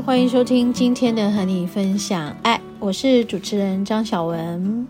[0.00, 4.86] 欢迎收听今天的和你分享爱，我是主持人张小文。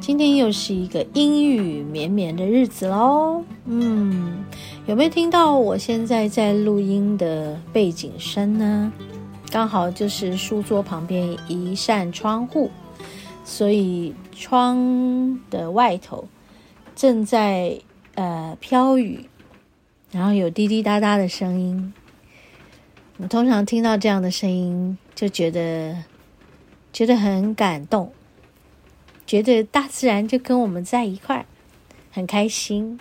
[0.00, 3.42] 今天又是一个阴雨绵绵的日子喽。
[3.66, 4.44] 嗯，
[4.86, 8.92] 有没有听到我现在在录音的背景声呢？
[9.50, 12.70] 刚好就是书桌旁边一扇窗户，
[13.44, 16.26] 所以窗的外头
[16.94, 17.78] 正在
[18.14, 19.26] 呃飘雨，
[20.10, 21.92] 然后有滴滴答答的声音。
[23.20, 26.04] 我通常听到这样的声音，就觉得
[26.92, 28.12] 觉得很感动，
[29.26, 31.46] 觉得大自然就跟我们在一块儿，
[32.12, 33.00] 很开心。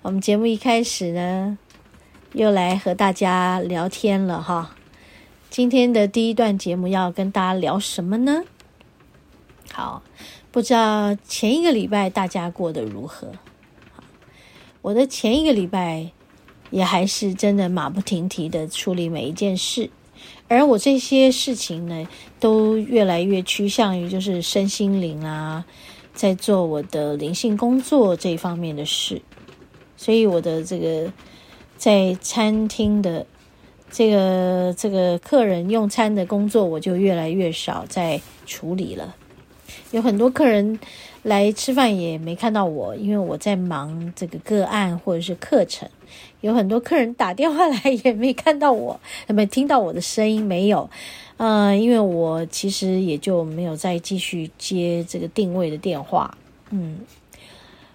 [0.00, 1.58] 我们节目一开始呢，
[2.32, 4.74] 又来和大家聊天了哈。
[5.50, 8.44] 今天的第一段节目要跟大家聊什么呢？
[9.70, 10.02] 好，
[10.50, 13.32] 不知道前一个礼拜大家过得如何？
[14.80, 16.12] 我的前一个礼拜。
[16.70, 19.88] 也还是真的马不停蹄的处理每一件事，
[20.48, 22.06] 而我这些事情呢，
[22.38, 25.64] 都越来越趋向于就是身心灵啊，
[26.14, 29.22] 在做我的灵性工作这一方面的事，
[29.96, 31.12] 所以我的这个
[31.76, 33.24] 在餐厅的
[33.90, 39.14] 这个这个客人用餐的工作，我就越来越少在处理了。
[39.90, 40.78] 有很多客人
[41.22, 45.88] 来吃饭也没看到我，因为我在忙这个个案或者是课程。
[46.40, 50.88] 有很多客人打电话来 也没看到我，没听到我的声音，没有。
[51.36, 56.36] 嗯、呃，因为我其实也就没有再继续接这个定位的电话。
[56.70, 56.98] 嗯，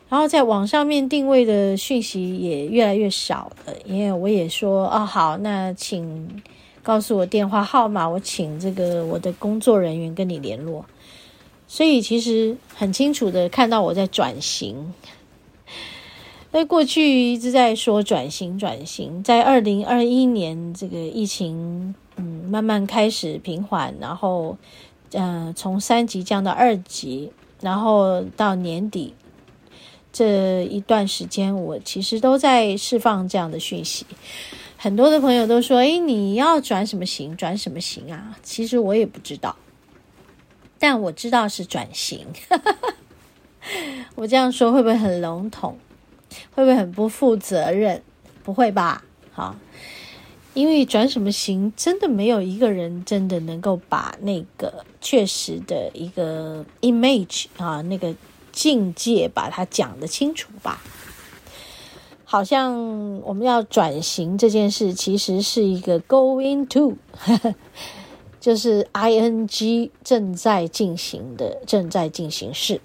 [0.09, 6.41] 然后在网上面定位的讯息也越来越少了，因为我也说啊，好，那请
[6.81, 10.85] 告诉我电话号码，我请这个我的工作人员跟你联络。
[11.68, 14.94] 所以其实很清楚的看到我在转型。
[16.53, 19.24] 在过去一直在说转型，转型。
[19.24, 24.56] 在二零二一年，这个疫情嗯慢慢开始平缓，然后
[25.13, 29.16] 嗯、从三级降到二级，然后到年底
[30.12, 34.06] 这一段时间，我其实都在释放这样的讯息。
[34.78, 37.36] 很多的朋友都说：“诶，你要转什么型？
[37.36, 39.56] 转什么型啊？”其实我也不知道，
[40.78, 42.28] 但我知道是转型。
[44.13, 45.75] 我这样说会不会很笼统？
[46.54, 48.02] 会不会很不负责任？
[48.44, 49.56] 不会吧，好，
[50.54, 58.14] 因为转什么型，真的没有一个人真的能够把那个确实的一个 image 啊，那个
[58.52, 60.82] 境界把它讲得清楚吧。
[62.26, 66.98] 好像我们要转型这件事，其实是一个 going to，
[68.42, 72.82] 就是 ing 正在进行的正在进行式。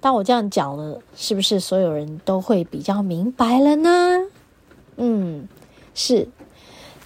[0.00, 4.22] 当我这样讲了，是不是所有人都会比较明白了呢？
[4.96, 5.46] 嗯，
[5.94, 6.28] 是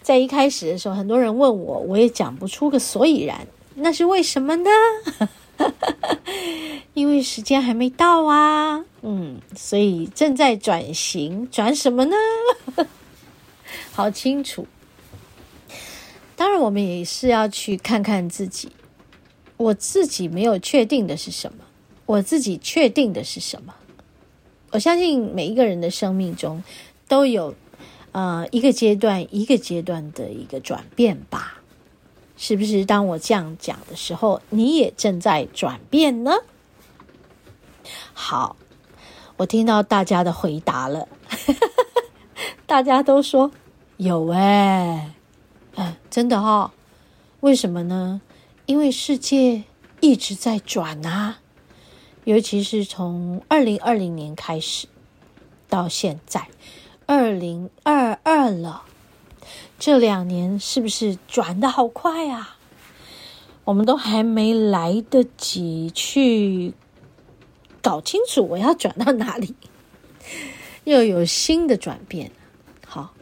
[0.03, 3.47] 在一开始的时候，很多人问我，我也讲不出个所以然。
[3.77, 4.71] 那是为什么呢？
[6.95, 8.85] 因为时间还没到啊。
[9.03, 12.17] 嗯，所以正在转型，转什么呢？
[13.91, 14.67] 好清楚。
[16.37, 18.71] 当然，我们也是要去看看自己。
[19.57, 21.65] 我自己没有确定的是什么。
[22.07, 23.75] 我自己确定的是什么？
[24.71, 26.63] 我相信每一个人的生命中
[27.07, 27.55] 都有，
[28.13, 31.61] 呃，一个阶段一个阶段的一个转变吧？
[32.37, 32.85] 是不是？
[32.85, 36.33] 当我这样讲的时候，你也正在转变呢？
[38.13, 38.57] 好，
[39.37, 41.07] 我听到大家的回答了，
[42.67, 43.53] 大家都说
[43.99, 45.15] 有哎，
[45.77, 46.73] 嗯，真的哦。
[47.41, 48.21] 为什么呢？
[48.67, 49.63] 因为世界
[50.01, 51.39] 一直在转啊。
[52.25, 54.87] 尤其是从二零二零年开始
[55.69, 56.49] 到现在，
[57.07, 58.83] 二零二二了，
[59.79, 62.57] 这两年是不是转得好快啊？
[63.65, 66.75] 我们都还没来得及去
[67.81, 69.55] 搞清楚我要转到哪里，
[70.85, 72.31] 又有新的转变。
[72.87, 73.15] 好，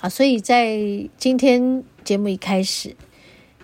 [0.00, 0.78] 好，所以在
[1.16, 2.96] 今天节目一开始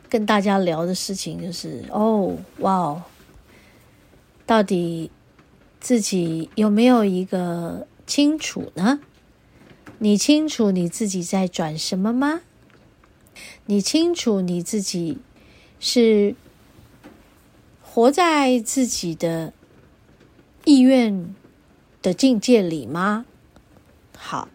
[0.09, 3.03] 跟大家聊的事情就是：哦，哇哦，
[4.51, 5.13] 到底
[5.79, 8.99] 自己有没有一个清楚呢？
[10.01, 12.41] 你清楚你自己在转什么吗？
[13.67, 15.19] 你清楚你自己
[15.79, 16.35] 是
[17.81, 19.53] 活在自己的
[20.65, 21.33] 意愿
[22.03, 23.27] 的境界里吗？
[24.19, 24.49] 好，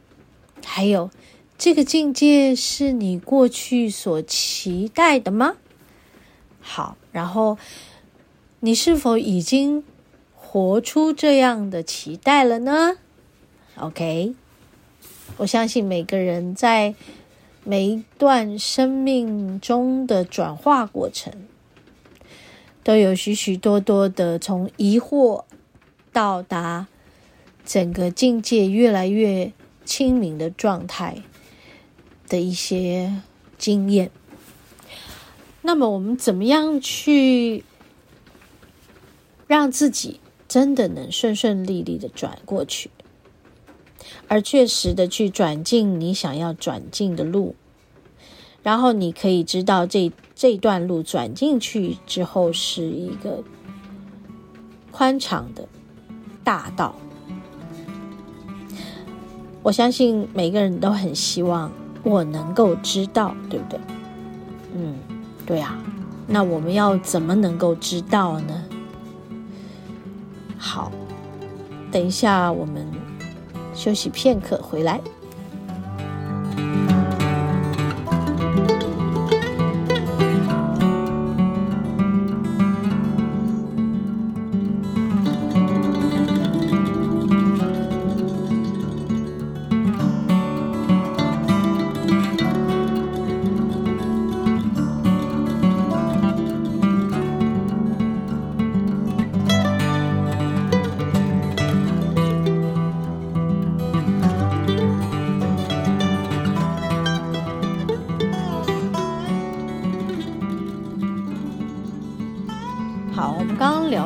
[0.66, 1.10] 还有
[1.58, 5.56] 这个境界是你过去所期待的吗？
[6.60, 7.58] 好，然后
[8.66, 9.84] 你是否已经
[10.34, 12.98] 活出这样的期待了呢
[13.76, 14.34] ？OK。
[15.38, 16.96] 我相信每个人在
[17.64, 21.32] 每一段生命中的转化过程，
[22.84, 25.44] 都有许许多多的从疑惑
[26.12, 26.88] 到达
[27.64, 29.52] 整个境界越来越
[29.86, 31.22] 清明的状态
[32.28, 33.22] 的一些
[33.60, 34.10] 经验。
[35.62, 37.64] 那么，我们怎么样去
[39.48, 42.90] 让自己真的能顺顺利利的转过去？
[44.28, 47.56] 而确实的去转进你想要转进的路，
[48.62, 53.44] 然后你可以知道这这段路转进去之后是一个
[54.92, 55.68] 宽敞的
[56.44, 56.96] 大道。
[59.64, 61.72] 我相信每个人都很希望
[62.04, 63.80] 我能够知道，对不对？
[64.76, 64.96] 嗯，
[65.46, 65.84] 对啊。
[66.28, 68.66] 那我们要怎么能够知道呢？
[70.66, 70.92] 好，
[71.92, 72.92] 等一下我们。
[73.76, 75.00] 休息片刻，回来。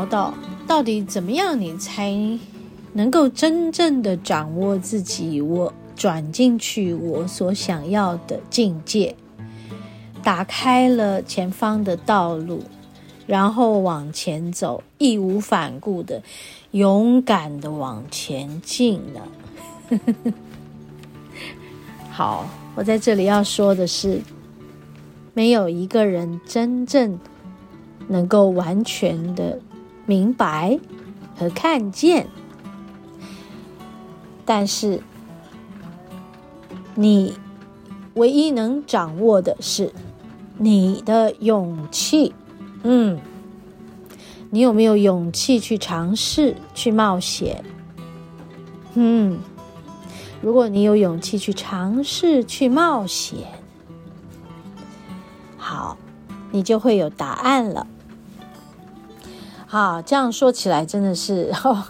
[0.09, 0.33] 到
[0.67, 2.13] 到底怎么样，你才
[2.94, 5.39] 能够真正的掌握自己？
[5.41, 9.15] 我转进去我所想要的境界，
[10.23, 12.63] 打开了前方的道路，
[13.27, 16.23] 然后往前走，义无反顾的、
[16.71, 19.21] 勇敢的往前进呢？
[22.09, 24.21] 好，我在这里要说的是，
[25.33, 27.19] 没有一个人真正
[28.07, 29.59] 能够完全的。
[30.09, 30.79] 明白
[31.38, 32.25] 和看见，
[34.44, 35.03] 但是
[36.95, 37.38] 你
[38.15, 39.94] 唯一能掌握的是
[40.57, 42.33] 你的勇气。
[42.81, 43.19] 嗯，
[44.50, 47.63] 你有没有勇气去尝试、去冒险？
[48.95, 49.38] 嗯，
[50.41, 53.38] 如果你有勇气去尝试、去冒险，
[55.56, 55.95] 好，
[56.50, 57.85] 你就会有答案了。
[59.71, 61.83] 好，这样说起来真的是， 哦、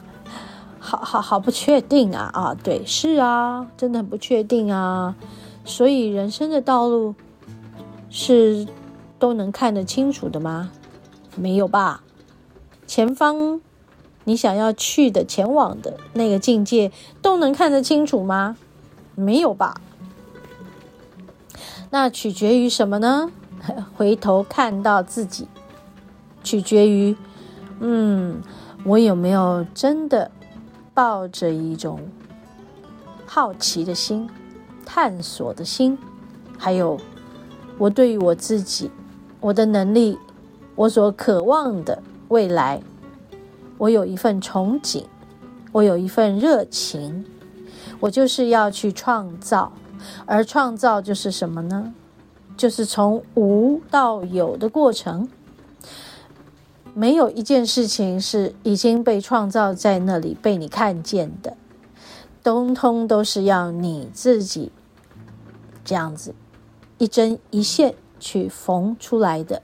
[0.79, 2.29] 好好好不确定啊！
[2.33, 5.15] 啊，对，是啊，真的很不确定啊。
[5.63, 7.15] 所以人生的道路
[8.09, 8.67] 是
[9.17, 10.71] 都能看得清楚的吗？
[11.37, 12.03] 没有吧？
[12.85, 13.61] 前方
[14.25, 18.57] 你想要去的、前往的那个境界都能看得清楚吗？
[19.15, 19.79] 没有吧？
[21.91, 23.31] 那取决于什么呢？
[23.95, 25.47] 回头看到自己，
[26.43, 27.15] 取决于。
[27.79, 28.41] 嗯，
[28.83, 30.29] 我有没有真的
[30.93, 31.99] 抱着一种
[33.25, 34.29] 好奇的心、
[34.85, 35.97] 探索的心，
[36.57, 36.99] 还有
[37.77, 38.91] 我对于我自己、
[39.39, 40.17] 我的能力、
[40.75, 42.81] 我所渴望的未来，
[43.77, 45.05] 我有一份憧憬，
[45.71, 47.25] 我有一份热情，
[47.99, 49.71] 我就是要去创造，
[50.25, 51.93] 而创造就是什么呢？
[52.57, 55.29] 就是从无到有的过程。
[56.99, 61.55] 没有一件事情是已经被创造在那里被你看见的，
[62.43, 64.69] 通通都是要你自己
[65.85, 66.35] 这样子
[66.97, 69.61] 一针一线去缝出来的。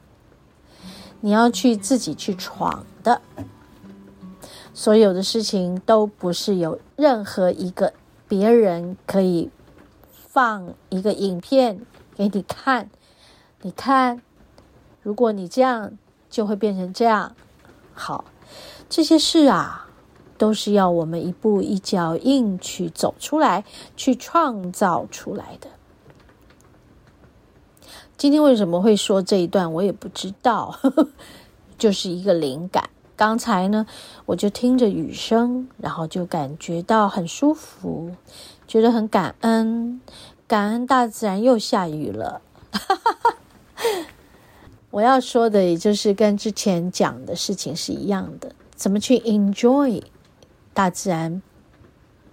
[1.19, 3.21] 你要去自己去闯的，
[4.73, 7.91] 所有的事情都不是有任何一个
[8.29, 9.51] 别人可以
[10.09, 11.81] 放一个影片
[12.15, 12.89] 给你看，
[13.61, 14.21] 你看。
[15.01, 15.91] 如果你这样，
[16.35, 17.33] 就会变成这样。
[17.93, 18.25] 好，
[18.89, 19.87] 这些事啊，
[20.37, 23.63] 都是要我们一步一脚印去走出来，
[23.95, 25.69] 去创造出来的。
[28.17, 30.77] 今天为什么会说这一段，我也不知道，
[31.79, 32.89] 就是一个灵感。
[33.15, 33.85] 刚才呢，
[34.25, 38.11] 我就听着雨声，然后就感觉到很舒服，
[38.67, 40.01] 觉得很感恩，
[40.49, 42.41] 感恩大自然又下雨了。
[44.95, 50.01] 我要说的，也就是跟之前讲的事情是一样的，怎么去 enjoy
[50.73, 51.41] 大自然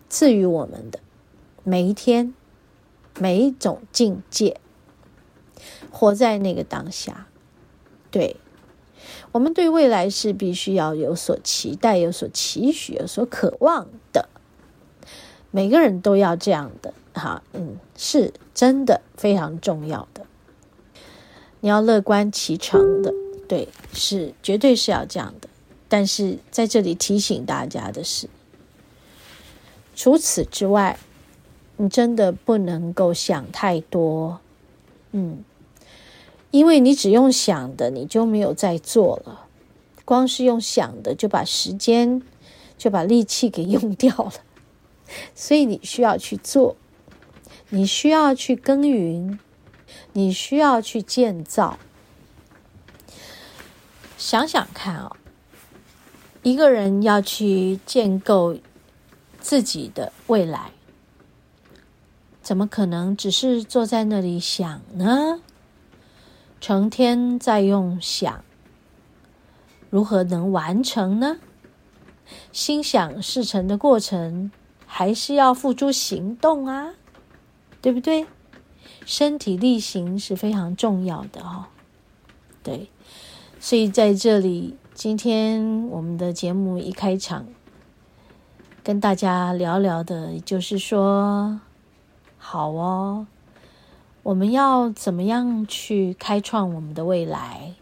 [0.09, 1.01] 赐予我们的
[1.65, 2.33] 每一天，
[3.19, 4.61] 每一种境界，
[5.91, 7.27] 活在那个当下，
[8.13, 8.37] 对。
[9.33, 14.29] 我们对未来是必须要有所期待、有所期许、有所渴望的。
[15.51, 20.25] 每个人都要这样的，哈，嗯，是真的非常重要的。
[21.63, 23.15] 你要乐观其成的，
[23.49, 25.49] 对，是绝对是要这样的。
[25.89, 28.29] 但是在这里提醒大家的是，
[29.95, 30.99] 除此之外，
[31.77, 34.41] 你真的不能够想太多，
[35.13, 35.43] 嗯。
[36.51, 39.47] 因为你只用想的，你就没有在做了。
[40.05, 42.21] 光是用想的，就把时间、
[42.77, 44.33] 就把力气给用掉了。
[45.35, 46.77] 所以你需要去做，
[47.71, 49.39] 你需要去耕耘，
[50.13, 51.79] 你需要去建造。
[54.17, 55.17] 想想看啊、哦，
[56.43, 58.57] 一个人要去建构
[59.41, 60.73] 自己的未来，
[62.41, 65.41] 怎么可能只是坐在那里想呢？
[66.61, 68.45] 成天在用想，
[69.91, 71.39] 如何能完成呢？
[72.53, 74.53] 心想事成的过程，
[74.87, 76.95] 还是要付诸行动啊，
[77.81, 78.27] 对不对？
[79.05, 81.67] 身体力行是非常重要的哦。
[82.63, 82.89] 对，
[83.61, 87.47] 所以在这里，今天我们的节目一开场，
[88.83, 91.61] 跟大家聊聊的，就是说，
[92.39, 93.27] 好哦。
[94.23, 97.75] 我们要怎么样去开创我们的未来？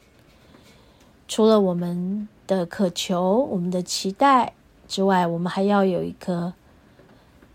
[1.28, 4.54] 除了我们的渴求、我们的期待
[4.88, 6.54] 之外，我们还要有一颗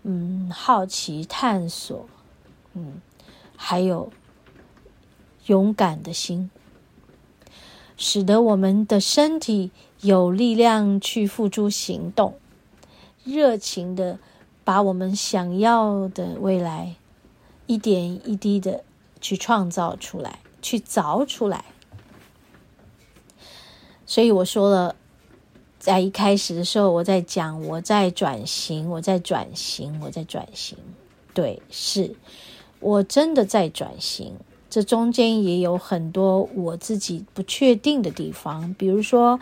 [0.04, 2.06] 嗯好奇、探索，
[2.74, 3.00] 嗯，
[3.56, 4.12] 还有
[5.46, 6.50] 勇敢的心，
[7.96, 9.70] 使得我们的身体
[10.00, 12.38] 有力量去付诸行动，
[13.24, 14.18] 热情的
[14.62, 16.96] 把我们想要的未来。
[17.68, 18.84] 一点一滴的
[19.20, 21.64] 去创造出来，去凿出来。
[24.06, 24.94] 所以我说了，
[25.80, 30.78] 在一开始的时候，我在讲，我在转型，我在转型，我在转型。
[31.34, 32.14] 对，是
[32.86, 34.34] 我真的在转型。
[34.70, 39.40] 这中间也有很多我自己不确定的地方，比如说，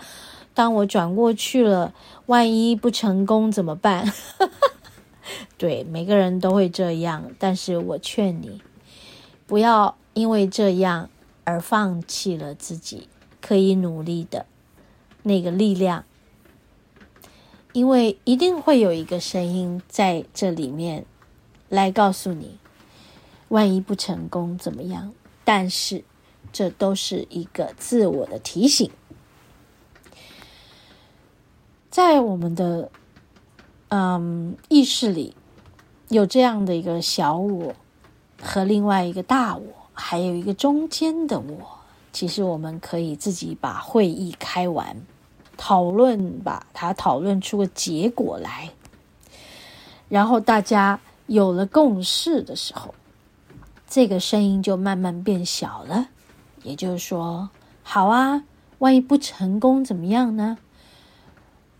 [0.54, 1.92] 当我转过去了，
[2.24, 4.10] 万一不成功怎么办？
[5.58, 8.62] 对，每个人都会这样，但是我劝你，
[9.46, 11.10] 不要因为这样
[11.44, 13.08] 而放弃了自己
[13.42, 14.46] 可以努力的
[15.22, 16.04] 那个力量，
[17.74, 21.04] 因为一定会有一个声音在这里面
[21.68, 22.58] 来告诉你，
[23.54, 25.12] 万一不成功怎么样？
[25.44, 26.02] 但是
[26.52, 28.90] 这都是一个自我的提醒，
[31.90, 32.90] 在我们的。
[33.88, 35.37] 嗯，意识里
[36.08, 37.73] 有这样的一个小我
[38.42, 41.78] 和另外一个大我，还有一个中间的我。
[42.12, 44.96] 其实我们可以自己把会议开完，
[45.56, 48.70] 讨论，把它讨论出个结果来。
[50.08, 52.92] 然后大家有了共识的时候，
[53.94, 56.08] 这个声音就慢慢变小了。
[56.64, 57.48] 也就是说，
[57.84, 58.42] 好啊，
[58.80, 60.58] 万一不成功怎么样呢？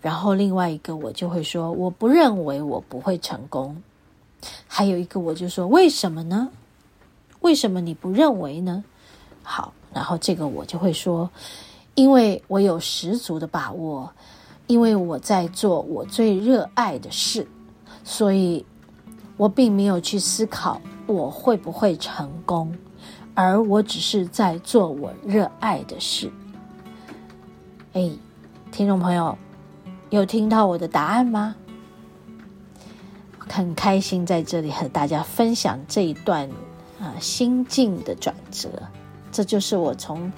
[0.00, 3.83] 然后另外一个我就会说，我不认为我不会成功。
[4.68, 6.50] 还有一个我就说，为什么呢？
[7.40, 8.85] 为什么你不认为呢？
[9.42, 11.28] 好，然后这个我就会说，
[11.97, 14.09] 因为我有十足的把握，
[14.68, 17.44] 因为我在做我最热爱的事，
[18.04, 18.64] 所以
[19.37, 22.76] 我并没有去思考我会不会成功，
[23.34, 26.30] 而我只是在做我热爱的事。
[27.92, 28.11] 哎，
[28.70, 29.37] 听众朋友。
[30.11, 31.56] 有听到我的答案吗？
[33.38, 36.49] 很开心在这里和大家分享这一段
[37.00, 38.68] 啊心境的转折。
[39.32, 40.32] 这就是我从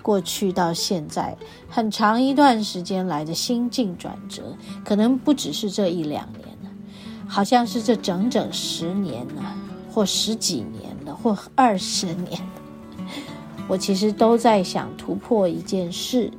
[0.00, 1.36] 过去到现在
[1.68, 6.48] 很长一段时间来的心境转折，可能不只是这一两年，
[7.26, 9.54] 好像是这整整十年了，
[9.98, 12.40] 或十几年了，或二十年。
[13.66, 16.32] 我其实都在想突破一件事，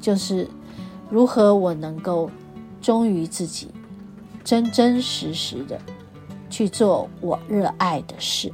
[0.00, 0.48] 就是
[1.10, 2.30] 如何我能够
[2.80, 3.68] 忠于自己，
[4.42, 5.78] 真真实实的
[6.48, 8.50] 去做我热爱的事。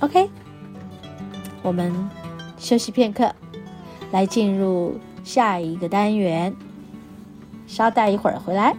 [0.00, 0.28] OK，
[1.62, 1.94] 我们
[2.58, 3.32] 休息片刻，
[4.10, 6.52] 来进入下一个单元。
[7.68, 8.76] 稍待一会儿回来。